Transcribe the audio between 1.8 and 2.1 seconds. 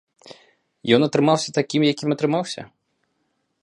якім